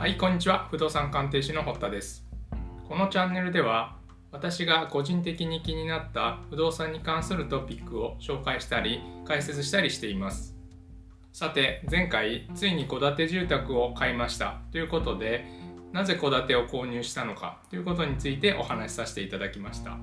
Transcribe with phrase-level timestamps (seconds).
[0.00, 0.66] はいこんにちは。
[0.70, 2.26] 不動産鑑定士の堀田です。
[2.88, 3.98] このチャンネルでは
[4.32, 10.56] 私が個人的に気になった不動産に関するトピックを紹介したり解説したりしています。
[11.34, 14.62] さて前回ついに戸建て住宅を買いました。
[14.72, 15.44] ということで
[15.92, 19.98] なぜ戸建てを購入したのかということについてお話しさせていただきました。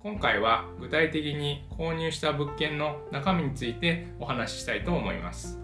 [0.00, 5.61] 今回は具体的に購入した物件の中身についてお話ししたいと思います。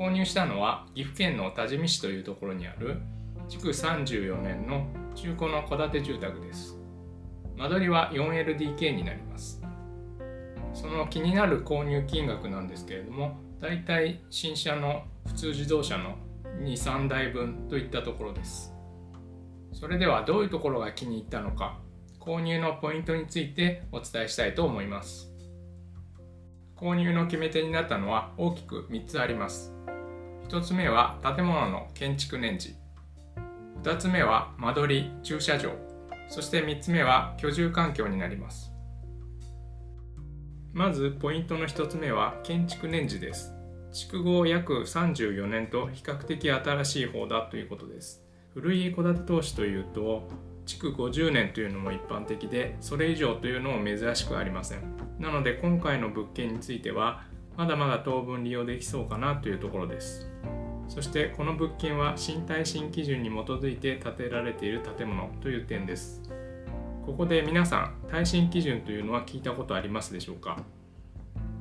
[0.00, 3.02] 購入したのは岐阜県の多治見市というところにある
[3.50, 6.78] 築34年の中古の戸建て住宅です。
[7.58, 9.60] 間取りは 4LDK になります。
[10.72, 16.16] その気になる購入金額なんですけれどもだいたい新車の普通自動車の
[16.62, 18.72] 23台分といったところです。
[19.74, 21.78] それではどういうところが気に入ったのか
[22.18, 25.30] 購入のポイントについてお伝えしたいと思います。
[26.80, 29.74] 購入の決め手になったのは大きく3つあります。
[30.48, 32.74] 1つ目は建物の建築年次。
[33.82, 35.72] 2つ目は間取り駐車場。
[36.28, 38.72] そして3つ目は居住環境になります。
[40.72, 43.52] まずポイントの1つ目は建築年次です。
[43.92, 48.24] 築後約34年と比較的新しい方だということです。
[48.54, 50.28] 古い戸建て投資というと
[50.66, 54.80] 築50年というのも一般的でそれ以上というのも珍しくありません。
[55.18, 57.24] なので今回の物件については
[57.56, 60.30] まだまだ当分利用できそうかなというところです。
[60.88, 66.22] そしてこの物件は新耐震基準に基づいて建てられている建物という点です。
[67.06, 70.62] ここで皆さん耐震基準というのは聞いたことありますでしょうか？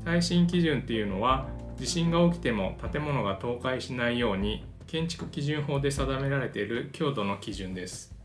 [0.05, 8.18] 耐震基準っていうのは地震が起きても建物が倒壊しないように建築基準法で定められている強度の基準です。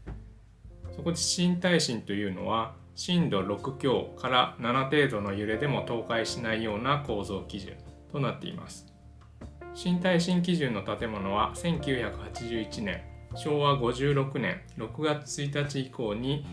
[0.94, 7.74] そこで新耐震というのは震度6強から7程度の揺れでも倒壊しないような構造基準
[8.12, 8.86] となっています。
[9.74, 13.02] 新耐震基準の建物は1981年
[13.34, 16.46] 昭和56年6月1日以降に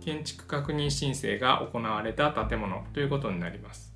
[0.00, 3.92] 建築確認申請が行われた建物ということになります。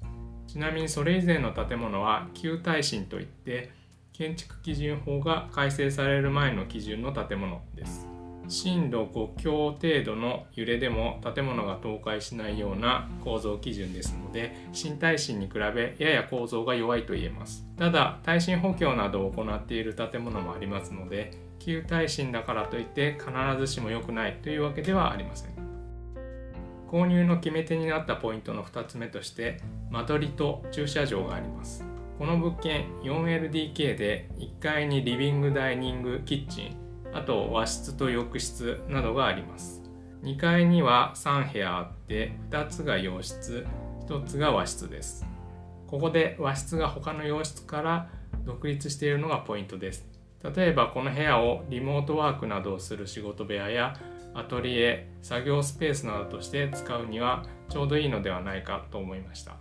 [0.49, 3.71] ちなみにそれ以前の建物は旧耐震といって
[4.13, 8.06] 建築基準法が改正される前の基準の建物です。
[8.49, 17.67] 震度5強程度の揺れでも建物が倒壊しないような構造基準ですので新耐震に比べやや構造が弱いと言えます。
[17.77, 25.51] ただ耐震補強などを行っている建物もありますので旧耐震だからといって必ずしも良くないというわけではありません。
[26.89, 31.85] 購入の決め手になったポイントの2つ目として間取りと駐車場があります。
[32.17, 36.86] この物件 4LDK で1階にリビングダイニングキッチン
[37.17, 39.83] あと和室と浴室などがあります。
[40.23, 43.67] 2階には3部屋あって2つが洋室
[44.07, 45.25] 1つが和室です。
[45.87, 48.11] ここで和室が他の洋室から
[48.45, 50.07] 独立しているのがポイントです。
[50.55, 53.95] 例えばこの部屋をリモートワークなどをする仕事部屋や
[54.35, 59.57] アトリエ作業スペースなどとして使うにはちょうどいいのではないかと思いました。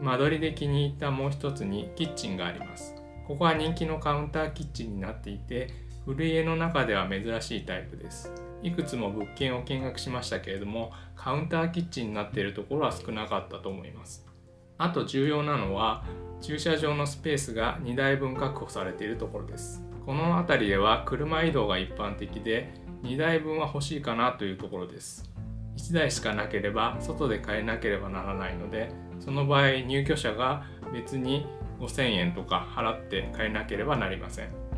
[0.00, 2.94] 間取りで気に入ったもう一つにキッチンがあります。
[3.26, 8.32] ここは人気のカウンターキッチンになっていて古家の中では珍しいタイプです。
[8.62, 14.26] いくつも物件を見学しましたけれどもカウンターキッチンになっているところは少なかったと思います。
[14.78, 16.04] あと重要なのは
[16.40, 19.82] 駐車場のスペースが2台分確保されているところです。
[20.06, 22.72] この辺りでは車移動が一般的で
[23.02, 25.30] 2台分は欲しいかなというところです。
[25.76, 31.46] 1台しかなければ外で買えなければならないのでその場合入居者が別に
[31.78, 34.69] 5000円とか払って買えなければなりません。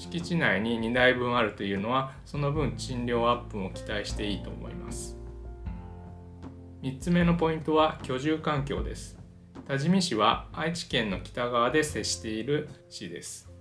[0.00, 5.18] 敷地内に2台分あるというのはその分賃料アップも期待していいと思います。
[6.82, 9.18] 3つ目のポイントは居住環境です。
[9.68, 13.52] 多治見市は愛知県の北側で接している市です。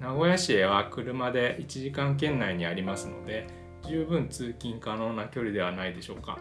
[0.00, 3.46] 名古屋市へは車で1時間圏内にありますので
[3.86, 6.40] 十分通勤可能な距離ではないでしょうか。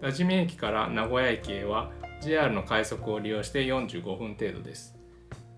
[0.00, 1.90] 多治見駅から名古屋駅へは
[2.20, 5.01] JR の快速を利用して45分程度です。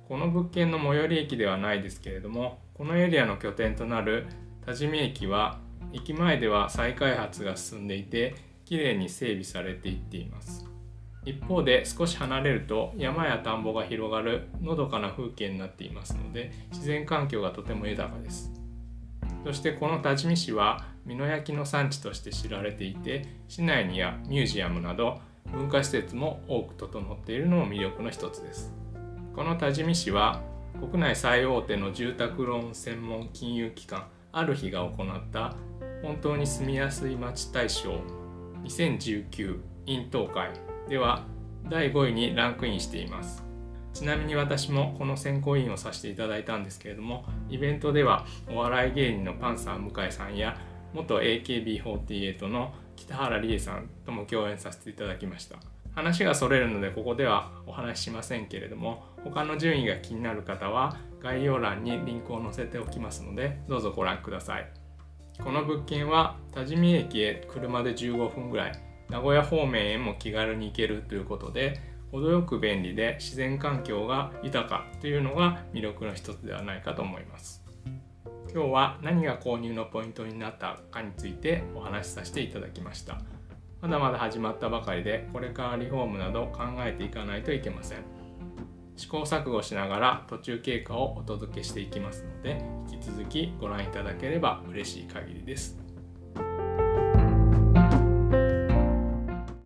[0.09, 4.27] この物件の最寄り駅ではないですけれどもこのエリアの拠点となる
[4.67, 5.59] 多治見駅は
[5.93, 8.35] 駅前では再開発が進んでいて
[8.65, 10.67] きれいに整備されていっています。
[11.25, 18.53] 一方で少し離れると山や田んぼが広がるのどかな風景になっていますので自然環境がとても豊かです。
[19.43, 25.21] そしてこの多治見市は美濃焼の産地として知られていて市内にはミュージアムなど
[25.51, 28.84] 文化施設も多く整っているのも魅力の一つです。
[29.35, 30.41] この多治見市は
[30.81, 35.57] 国内最大手の住宅ローン専門金融機関ある日が行った
[36.03, 38.01] 本当に住みやすい街大賞
[38.63, 40.51] 2019 in 東海
[40.89, 41.25] では
[41.69, 43.43] 第5位にランクインしています。
[43.93, 50.59] ちなみに私もこの選考委員をさせていただいたんですけれどもイベントではお笑い芸人のパンサー向井さんや
[50.93, 55.74] 元 AKB48 の北原理恵さんとも共演させていただきました。
[55.95, 64.71] 話がそれるのでここではお話ししませんけれども他の順位が気になる方は概要欄にリンクを載せておきますのでどうぞご覧ください。
[65.43, 68.73] この物件は多治見駅へ車で15分ぐらい
[69.09, 71.81] 名古屋方面へも気軽に行けるということで
[72.13, 77.65] 程よく便利で自然環境が豊かというのが魅力の一つではないかと思います。
[78.53, 83.34] 今日は何が購入のポイントになったかについてお話しさせていただきました。
[83.85, 87.99] まだまだ始まったばかりでこれからリフォームなど考えていかないといけません。
[88.97, 95.84] 試行錯誤しながら途中経過をお届けしていきますので引き続きご覧いただければ嬉しい限りです。